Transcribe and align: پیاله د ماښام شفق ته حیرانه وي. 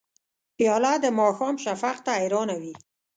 پیاله 0.57 0.93
د 1.03 1.05
ماښام 1.19 1.55
شفق 1.63 1.97
ته 2.05 2.11
حیرانه 2.19 2.55
وي. 2.61 2.73